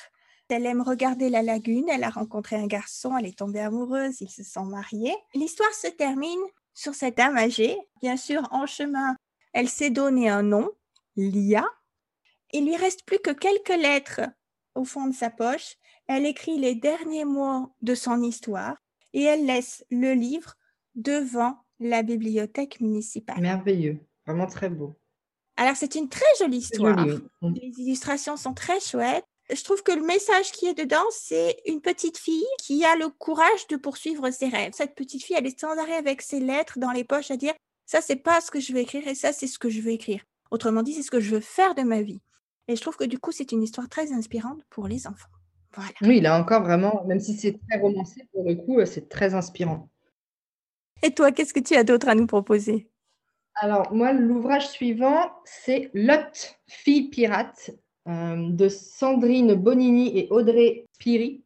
[0.50, 4.32] Elle aime regarder la lagune, elle a rencontré un garçon, elle est tombée amoureuse, ils
[4.32, 5.16] se sont mariés.
[5.36, 6.40] L'histoire se termine
[6.74, 7.78] sur cette dame âgée.
[8.02, 9.16] Bien sûr, en chemin,
[9.54, 10.68] elle s'est donné un nom,
[11.16, 11.66] Lia.
[12.52, 14.22] Il lui reste plus que quelques lettres
[14.74, 15.76] au fond de sa poche.
[16.08, 18.76] Elle écrit les derniers mots de son histoire
[19.14, 20.56] et elle laisse le livre
[20.96, 23.40] devant la bibliothèque municipale.
[23.40, 24.96] Merveilleux, vraiment très beau.
[25.58, 27.06] Alors c'est une très jolie histoire.
[27.06, 29.26] Les illustrations sont très chouettes.
[29.52, 33.10] Je trouve que le message qui est dedans, c'est une petite fille qui a le
[33.10, 34.74] courage de poursuivre ses rêves.
[34.76, 37.54] Cette petite fille, elle est sans arrêt avec ses lettres dans les poches à dire
[37.86, 39.90] ça, c'est pas ce que je veux écrire et ça, c'est ce que je veux
[39.90, 40.24] écrire.
[40.52, 42.22] Autrement dit, c'est ce que je veux faire de ma vie.
[42.68, 45.30] Et je trouve que du coup, c'est une histoire très inspirante pour les enfants.
[45.76, 45.92] Voilà.
[46.02, 49.08] Oui, il a encore vraiment, même si c'est très romancé, pour le coup, euh, c'est
[49.08, 49.90] très inspirant.
[51.04, 52.90] Et toi, qu'est-ce que tu as d'autre à nous proposer?
[53.56, 57.72] Alors, moi, l'ouvrage suivant, c'est Lot, fille pirate,
[58.08, 61.44] euh, de Sandrine Bonini et Audrey Piri,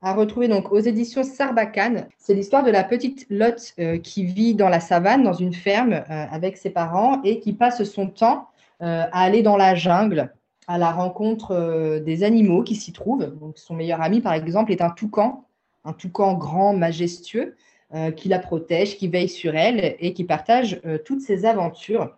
[0.00, 2.08] à retrouver donc aux éditions Sarbacane.
[2.16, 6.04] C'est l'histoire de la petite Lot euh, qui vit dans la savane, dans une ferme,
[6.08, 8.48] avec ses parents et qui passe son temps
[8.80, 10.32] à aller dans la jungle
[10.68, 13.26] à la rencontre des animaux qui s'y trouvent.
[13.40, 15.44] Donc, son meilleur ami, par exemple, est un toucan,
[15.84, 17.56] un toucan grand, majestueux,
[17.94, 22.14] euh, qui la protège, qui veille sur elle et qui partage euh, toutes ses aventures.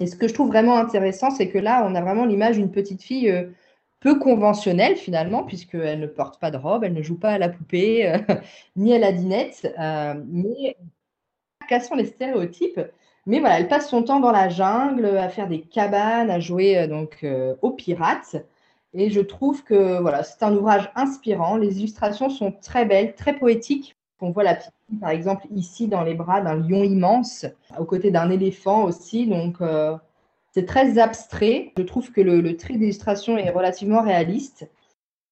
[0.00, 2.70] Et ce que je trouve vraiment intéressant, c'est que là, on a vraiment l'image d'une
[2.70, 3.50] petite fille euh,
[4.00, 7.50] peu conventionnelle finalement, puisqu'elle ne porte pas de robe, elle ne joue pas à la
[7.50, 8.10] poupée,
[8.76, 9.70] ni à la dinette,
[10.26, 10.78] mais
[11.68, 12.80] cassons les stéréotypes.
[13.26, 16.88] Mais voilà, elle passe son temps dans la jungle à faire des cabanes, à jouer
[16.88, 17.24] donc
[17.62, 18.36] aux pirates.
[18.94, 21.56] Et je trouve que voilà, c'est un ouvrage inspirant.
[21.56, 23.96] Les illustrations sont très belles, très poétiques.
[24.20, 27.44] On voit la petite fille, par exemple, ici dans les bras d'un lion immense,
[27.78, 29.26] aux côtés d'un éléphant aussi.
[29.26, 29.96] Donc, euh,
[30.52, 31.72] c'est très abstrait.
[31.76, 34.70] Je trouve que le, tri d'illustration est relativement réaliste.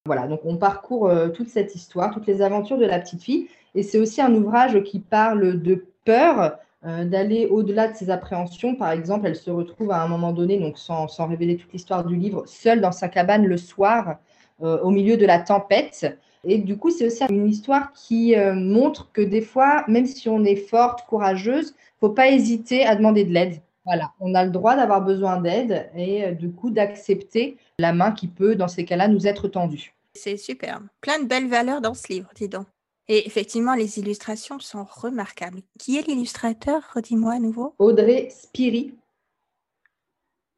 [0.05, 3.47] Voilà, donc on parcourt euh, toute cette histoire, toutes les aventures de la petite fille.
[3.75, 8.75] Et c'est aussi un ouvrage qui parle de peur, euh, d'aller au-delà de ses appréhensions.
[8.75, 12.03] Par exemple, elle se retrouve à un moment donné, donc sans, sans révéler toute l'histoire
[12.03, 14.17] du livre, seule dans sa cabane le soir,
[14.59, 16.05] au milieu de la tempête.
[16.43, 20.27] Et du coup, c'est aussi une histoire qui euh, montre que des fois, même si
[20.27, 23.61] on est forte, courageuse, faut pas hésiter à demander de l'aide.
[23.85, 28.11] Voilà, on a le droit d'avoir besoin d'aide et euh, du coup d'accepter la main
[28.11, 29.93] qui peut, dans ces cas-là, nous être tendue.
[30.13, 30.83] C'est superbe.
[30.99, 32.65] Plein de belles valeurs dans ce livre, dis donc.
[33.13, 35.59] Et effectivement, les illustrations sont remarquables.
[35.77, 36.81] Qui est l'illustrateur?
[36.95, 37.75] Redis-moi à nouveau.
[37.77, 38.95] Audrey Spiri.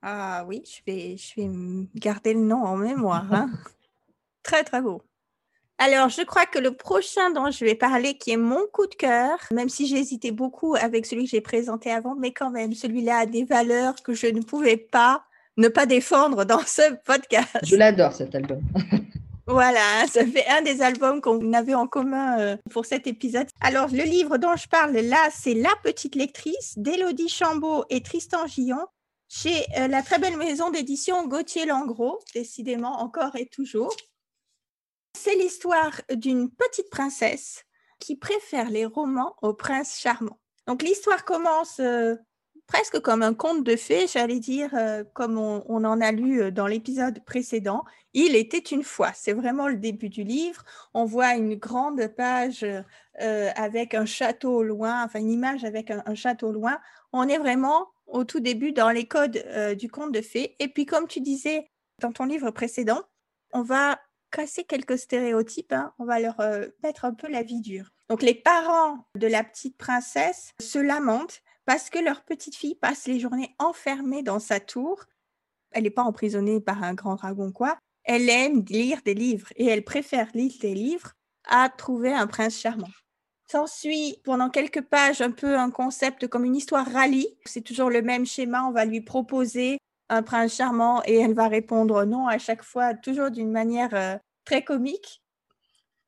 [0.03, 1.49] Ah oui, je vais, je vais
[1.95, 3.25] garder le nom en mémoire.
[3.33, 3.49] Hein.
[4.43, 5.01] très, très beau.
[5.79, 8.93] Alors, je crois que le prochain dont je vais parler, qui est mon coup de
[8.93, 12.75] cœur, même si j'ai hésité beaucoup avec celui que j'ai présenté avant, mais quand même,
[12.75, 15.23] celui-là a des valeurs que je ne pouvais pas
[15.57, 17.57] ne pas défendre dans ce podcast.
[17.63, 18.61] Je l'adore cet album.
[19.45, 23.47] Voilà, ça fait un des albums qu'on avait en commun euh, pour cet épisode.
[23.61, 28.47] Alors, le livre dont je parle là, c'est La petite lectrice d'Élodie Chambaud et Tristan
[28.47, 28.85] Gillon
[29.29, 33.95] chez euh, la très belle maison d'édition Gauthier Langros, décidément encore et toujours.
[35.17, 37.63] C'est l'histoire d'une petite princesse
[37.99, 40.39] qui préfère les romans aux princes charmants.
[40.67, 42.15] Donc l'histoire commence euh,
[42.73, 46.49] presque comme un conte de fées, j'allais dire, euh, comme on, en a lu euh,
[46.49, 47.83] dans l'épisode précédent.
[48.13, 50.65] Il était une fois, c'est vraiment le début du livre.
[50.95, 52.65] On voit une grande page
[53.15, 56.79] avec un château au loin, enfin une image avec un, château loin.
[57.11, 59.43] On est vraiment au tout début dans les codes
[59.77, 60.55] du conte de fées.
[60.59, 63.01] Et puis comme tu disais dans ton livre précédent,
[63.51, 63.99] on va
[64.33, 65.93] casser quelques stéréotypes, hein.
[65.99, 67.91] on va leur euh, mettre un peu la vie dure.
[68.09, 73.07] Donc les parents de la petite princesse se lamentent parce que leur petite fille passe
[73.07, 75.05] les journées enfermée dans sa tour.
[75.71, 77.77] Elle n'est pas emprisonnée par un grand dragon quoi.
[78.03, 81.13] Elle aime lire des livres et elle préfère lire des livres
[81.45, 82.89] à trouver un prince charmant.
[83.49, 87.37] S'ensuit pendant quelques pages un peu un concept comme une histoire rallye.
[87.45, 88.63] C'est toujours le même schéma.
[88.63, 89.77] On va lui proposer
[90.09, 94.17] un prince charmant et elle va répondre non à chaque fois, toujours d'une manière euh,
[94.45, 95.21] très comique.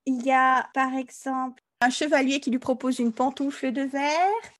[0.05, 4.54] Il y a par exemple un chevalier qui lui propose une pantoufle de verre.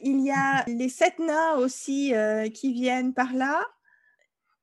[0.00, 3.64] Il y a les sept nains aussi euh, qui viennent par là.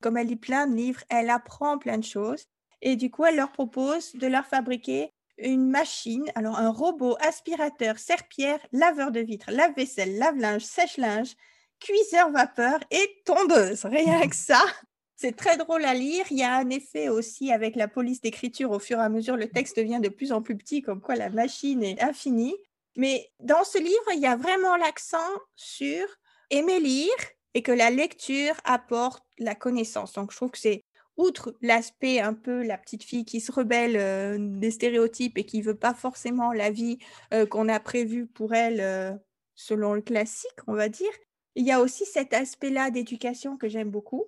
[0.01, 2.45] Comme elle lit plein de livres, elle apprend plein de choses.
[2.81, 7.97] Et du coup, elle leur propose de leur fabriquer une machine, alors un robot aspirateur,
[7.97, 11.35] serpillère, laveur de vitres, lave-vaisselle, lave-linge, sèche-linge,
[11.79, 13.85] cuiseur vapeur et tondeuse.
[13.85, 14.61] Rien que ça.
[15.15, 16.25] C'est très drôle à lire.
[16.31, 18.71] Il y a un effet aussi avec la police d'écriture.
[18.71, 21.15] Au fur et à mesure, le texte devient de plus en plus petit, comme quoi
[21.15, 22.55] la machine est infinie.
[22.95, 26.05] Mais dans ce livre, il y a vraiment l'accent sur
[26.49, 27.13] aimer lire
[27.53, 30.13] et que la lecture apporte la connaissance.
[30.13, 30.83] Donc, je trouve que c'est
[31.17, 35.61] outre l'aspect un peu la petite fille qui se rebelle euh, des stéréotypes et qui
[35.61, 36.97] veut pas forcément la vie
[37.33, 39.13] euh, qu'on a prévue pour elle euh,
[39.55, 41.11] selon le classique, on va dire,
[41.55, 44.25] il y a aussi cet aspect-là d'éducation que j'aime beaucoup.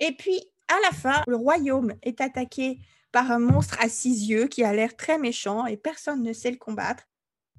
[0.00, 2.78] Et puis, à la fin, le royaume est attaqué
[3.12, 6.50] par un monstre à six yeux qui a l'air très méchant et personne ne sait
[6.50, 7.04] le combattre.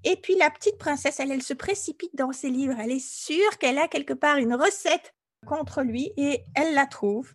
[0.03, 2.75] Et puis la petite princesse, elle, elle se précipite dans ses livres.
[2.79, 5.13] Elle est sûre qu'elle a quelque part une recette
[5.45, 7.33] contre lui et elle la trouve.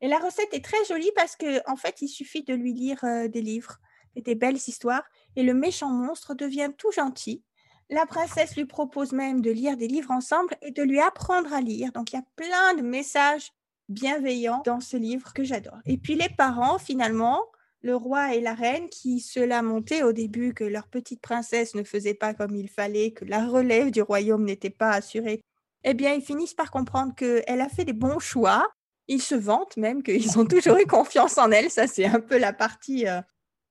[0.00, 3.02] Et la recette est très jolie parce que en fait, il suffit de lui lire
[3.04, 3.78] euh, des livres
[4.16, 5.04] et des belles histoires
[5.36, 7.42] et le méchant monstre devient tout gentil.
[7.88, 11.60] La princesse lui propose même de lire des livres ensemble et de lui apprendre à
[11.60, 11.92] lire.
[11.92, 13.52] Donc il y a plein de messages
[13.88, 15.78] bienveillants dans ce livre que j'adore.
[15.86, 17.44] Et puis les parents, finalement,
[17.82, 21.82] le roi et la reine qui se lamentaient au début que leur petite princesse ne
[21.82, 25.42] faisait pas comme il fallait, que la relève du royaume n'était pas assurée,
[25.84, 28.68] eh bien, ils finissent par comprendre qu'elle a fait des bons choix
[29.08, 31.70] ils se vantent même qu'ils ont toujours eu confiance en elle.
[31.70, 33.20] Ça, c'est un peu la partie euh,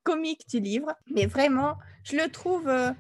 [0.04, 0.94] comique du livre.
[1.10, 2.92] Mais vraiment, je le trouve euh,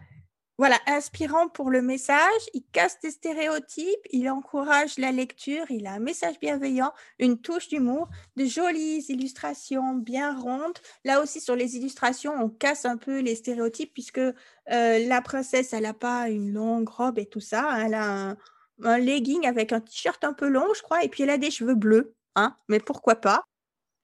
[0.62, 2.43] voilà, inspirant pour le message.
[2.54, 7.67] Il casse des stéréotypes, il encourage la lecture, il a un message bienveillant, une touche
[7.67, 10.78] d'humour, de jolies illustrations bien rondes.
[11.04, 14.34] Là aussi, sur les illustrations, on casse un peu les stéréotypes puisque euh,
[14.67, 17.84] la princesse, elle n'a pas une longue robe et tout ça.
[17.84, 18.38] Elle a un,
[18.84, 21.50] un legging avec un t-shirt un peu long, je crois, et puis elle a des
[21.50, 22.13] cheveux bleus.
[22.36, 23.45] Hein, mais pourquoi pas?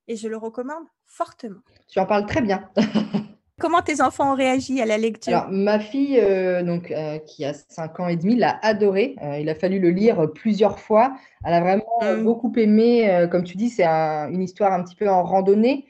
[0.07, 1.61] Et je le recommande fortement.
[1.87, 2.67] Tu en parles très bien.
[3.59, 5.35] Comment tes enfants ont réagi à la lecture?
[5.35, 9.15] Alors, ma fille, euh, donc, euh, qui a 5 ans et demi, l'a adoré.
[9.23, 11.17] Euh, il a fallu le lire plusieurs fois.
[11.43, 12.23] Elle a vraiment mmh.
[12.23, 13.27] beaucoup aimé.
[13.31, 15.85] comme tu dis, c'est une histoire un petit peu en randonnée.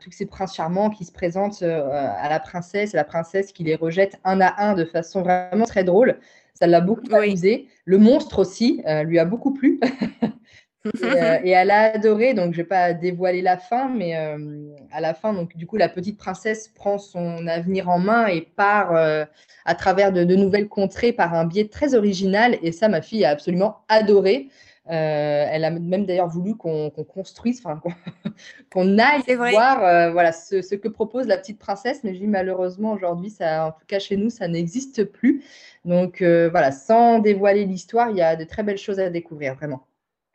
[0.00, 3.74] tous ces princes charmants qui se présentent à la princesse, et la princesse qui les
[3.74, 6.18] rejette un à un de façon vraiment très drôle.
[6.54, 7.68] Ça l'a beaucoup amusé.
[7.84, 9.78] Le monstre aussi lui a beaucoup plu.
[10.86, 10.90] Euh,
[11.44, 15.00] et, elle a adoré, donc je ne vais pas dévoiler la fin, mais euh, à
[15.00, 18.94] la fin, donc du coup, la petite princesse prend son avenir en main et part
[18.94, 19.24] euh,
[19.64, 22.58] à travers de, nouvelles contrées par un biais très original.
[22.62, 24.48] Et ça, ma fille a absolument adoré.
[24.86, 27.62] elle a même d'ailleurs voulu qu'on construise,
[28.72, 32.02] qu'on aille voir voilà, ce, ce, que propose la petite princesse.
[32.04, 35.44] Mais je dis malheureusement, aujourd'hui, ça, en tout cas chez nous, ça n'existe plus.
[35.84, 39.86] Donc voilà, sans dévoiler l'histoire, il y a de très belles choses à découvrir, vraiment.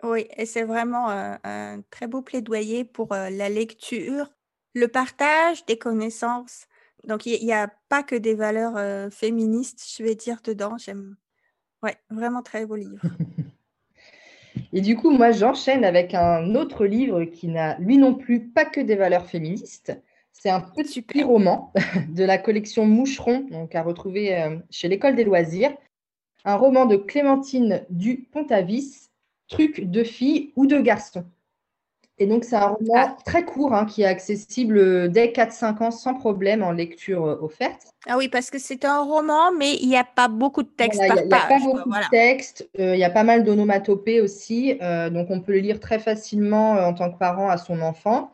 [0.03, 4.31] Oui, et c'est vraiment un, très beau plaidoyer pour la lecture,
[4.73, 6.67] le partage des connaissances.
[7.05, 10.77] Donc, il n'y a pas que des valeurs féministes, je vais dire, dedans.
[10.77, 11.15] J'aime.
[11.81, 13.01] Ouais, vraiment très beau livre.
[14.73, 18.65] Et du coup, moi, j'enchaîne avec un autre livre qui n'a, lui non plus, pas
[18.65, 19.97] que des valeurs féministes.
[20.31, 21.73] C'est un petit roman
[22.10, 25.75] de la collection Moucheron, donc à retrouver chez l'École des loisirs.
[26.43, 29.04] Un roman de Clémentine du Pontavis
[29.47, 31.25] truc de filles ou de garçons.
[32.17, 33.17] Et donc, c'est un roman ah.
[33.25, 37.88] très court hein, qui est accessible dès 4-5 ans sans problème en lecture euh, offerte.
[38.08, 41.01] Ah oui, parce que c'est un roman, mais il n'y a pas beaucoup de texte
[41.03, 42.69] Il n'y a, pas beaucoup de texte.
[42.79, 44.77] Euh, il y a pas mal d'onomatopées aussi.
[44.81, 48.31] Euh, donc, on peut le lire très facilement en tant que parent à son enfant.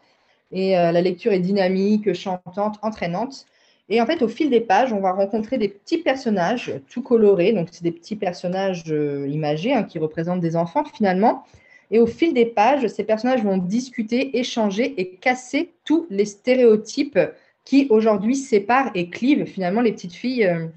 [0.52, 3.46] Et la lecture est dynamique, chantante, entraînante.
[3.94, 7.52] Et en fait, au fil des pages, on va rencontrer des petits personnages tout colorés.
[7.52, 11.44] Donc, c'est des petits personnages euh, imagés hein, qui représentent des enfants finalement.
[11.92, 17.20] Et au fil des pages, ces personnages vont discuter, échanger et casser tous les stéréotypes
[17.66, 20.68] qui aujourd'hui séparent et clivent finalement les petites filles euh,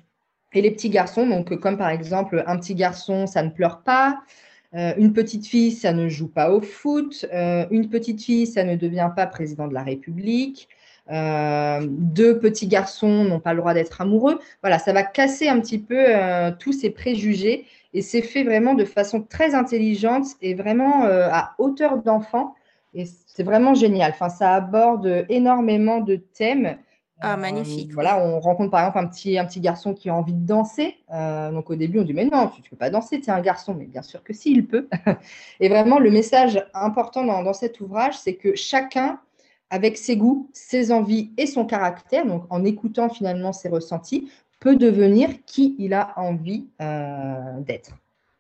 [0.53, 1.25] et les petits garçons.
[1.25, 4.23] Donc, comme par exemple, un petit garçon, ça ne pleure pas.
[4.75, 7.25] Euh, une petite fille, ça ne joue pas au foot.
[7.33, 10.69] une petite fille, ça ne devient pas président de la République.
[11.11, 14.39] Euh, deux petits garçons n'ont pas le droit d'être amoureux.
[14.63, 18.75] Voilà, ça va casser un petit peu euh, tous ces préjugés et c'est fait vraiment
[18.75, 22.55] de façon très intelligente et vraiment euh, à hauteur d'enfant.
[22.95, 24.13] Et c'est vraiment génial.
[24.13, 26.79] Enfin, ça aborde énormément de thèmes
[27.21, 27.93] Ah, magnifique.
[27.93, 30.97] voilà, on rencontre par exemple un petit, un petit garçon qui a envie de danser.
[31.11, 33.41] donc au début, on dit Mais non, tu ne peux pas danser, tu es un
[33.41, 33.75] garçon.
[33.75, 34.89] Mais bien sûr que si, il peut.
[35.61, 39.19] Et vraiment, le message important dans, dans cet ouvrage, c'est que chacun
[39.71, 44.31] avec ses goûts, ses envies et son caractère, donc en écoutant finalement ses ressentis,
[44.65, 47.91] peut devenir qui il a envie euh, d'être.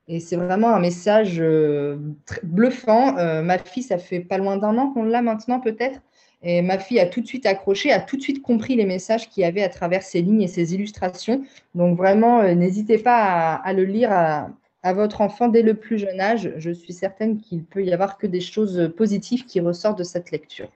[0.09, 1.97] Et c'est vraiment un message euh,
[2.43, 3.19] bluffant.
[3.19, 6.01] Euh, ma fille, ça fait pas loin d'un an qu'on l'a maintenant peut-être.
[6.43, 9.31] Et ma fille a tout de suite accroché, a tout de suite compris les messages
[9.31, 11.43] qu'il y avait à travers ces lignes et ces illustrations.
[11.75, 14.51] Donc vraiment, n'hésitez pas à, le lire à,
[14.83, 16.53] à, votre enfant dès le plus jeune âge.
[16.59, 20.31] Je suis certaine qu'il peut y avoir que des choses positives qui ressortent de cette
[20.31, 20.69] lecture.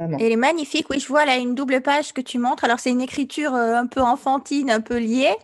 [0.00, 0.86] Elle est magnifique.
[0.90, 2.64] Oui, je vois là une double page que tu montres.
[2.64, 5.34] Alors, c'est une écriture euh, un peu enfantine, un peu liée,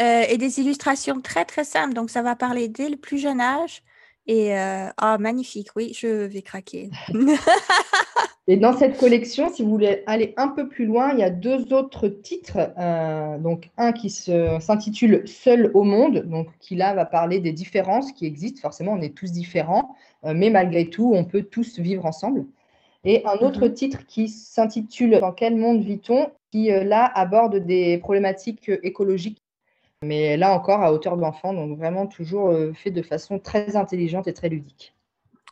[0.00, 1.94] euh, et des illustrations très, très simples.
[1.94, 3.82] Donc, ça va parler dès le plus jeune âge.
[4.26, 5.68] Et euh, ah, magnifique.
[5.76, 6.90] Oui, je vais craquer.
[8.48, 11.28] et dans cette collection, si vous voulez aller un peu plus loin, il y a
[11.28, 12.72] deux autres titres.
[13.40, 18.24] donc, un qui s'intitule Seul au monde, donc qui là va parler des différences qui
[18.24, 18.62] existent.
[18.62, 22.46] Forcément, on est tous différents, mais malgré tout, on peut tous vivre ensemble.
[23.04, 23.74] Et un autre mhm.
[23.74, 26.30] titre qui s'intitule Dans quel monde vit-on?
[26.50, 29.42] Qui euh, là aborde des problématiques euh, écologiques,
[30.02, 34.28] mais là encore à hauteur d'enfant, donc vraiment toujours euh, fait de façon très intelligente
[34.28, 34.94] et très ludique.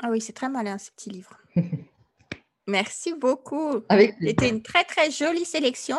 [0.01, 1.39] Ah oui, c'est très malin ce petit livre.
[2.69, 3.83] Merci beaucoup.
[4.21, 5.99] C'était une très très jolie sélection.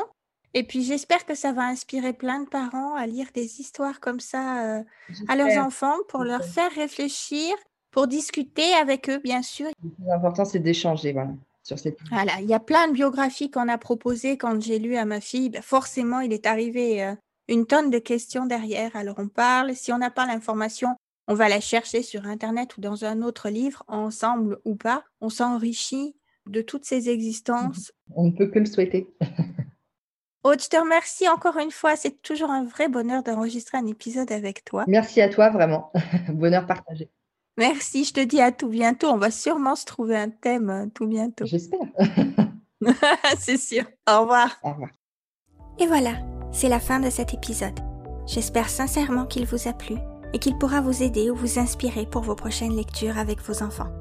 [0.55, 4.19] Et puis j'espère que ça va inspirer plein de parents à lire des histoires comme
[4.19, 4.83] ça
[5.27, 7.55] à leurs enfants pour leur faire réfléchir
[7.93, 9.67] pour discuter avec eux, bien sûr.
[9.83, 11.31] Le plus important, c'est d'échanger, voilà.
[11.61, 11.97] Sur cette...
[12.09, 15.21] Voilà, il y a plein de biographies qu'on a proposées quand j'ai lu à ma
[15.21, 15.49] fille.
[15.49, 17.13] Ben, forcément, il est arrivé euh,
[17.47, 18.93] une tonne de questions derrière.
[18.95, 19.75] Alors, on parle.
[19.75, 20.95] Si on n'a pas l'information,
[21.27, 25.05] on va la chercher sur Internet ou dans un autre livre, ensemble ou pas.
[25.21, 26.15] On s'enrichit
[26.47, 27.93] de toutes ces existences.
[28.15, 29.07] On ne peut que le souhaiter.
[30.45, 31.95] Oh, je te remercie encore une fois.
[31.95, 34.83] C'est toujours un vrai bonheur d'enregistrer un épisode avec toi.
[34.89, 35.93] Merci à toi, vraiment.
[36.33, 37.09] bonheur partagé.
[37.57, 39.07] Merci, je te dis à tout bientôt.
[39.07, 41.45] On va sûrement se trouver un thème euh, tout bientôt.
[41.47, 41.79] J'espère.
[43.37, 43.83] c'est sûr.
[44.09, 44.57] Au revoir.
[44.63, 44.89] Au revoir.
[45.79, 46.13] Et voilà,
[46.51, 47.79] c'est la fin de cet épisode.
[48.25, 49.95] J'espère sincèrement qu'il vous a plu
[50.33, 53.91] et qu'il pourra vous aider ou vous inspirer pour vos prochaines lectures avec vos enfants.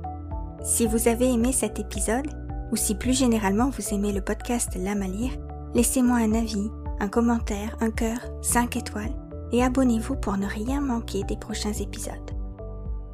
[0.64, 2.28] Si vous avez aimé cet épisode,
[2.70, 5.32] ou si plus généralement vous aimez le podcast L'âme à lire,
[5.74, 9.14] laissez-moi un avis, un commentaire, un cœur, 5 étoiles,
[9.50, 12.32] et abonnez-vous pour ne rien manquer des prochains épisodes.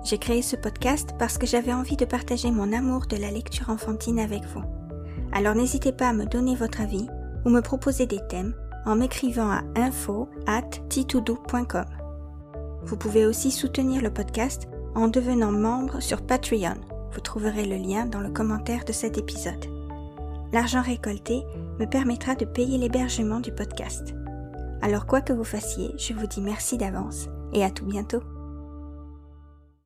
[0.05, 3.71] J'ai créé ce podcast parce que j'avais envie de partager mon amour de la lecture
[3.71, 4.63] enfantine avec vous.
[5.33, 7.07] Alors n'hésitez pas à me donner votre avis
[7.45, 8.55] ou me proposer des thèmes
[8.87, 10.71] en m'écrivant à info at
[12.83, 16.77] Vous pouvez aussi soutenir le podcast en devenant membre sur Patreon.
[17.13, 19.67] Vous trouverez le lien dans le commentaire de cet épisode.
[20.53, 21.43] L'argent récolté
[21.79, 24.15] me permettra de payer l'hébergement du podcast.
[24.81, 28.23] Alors quoi que vous fassiez, je vous dis merci d'avance et à tout bientôt.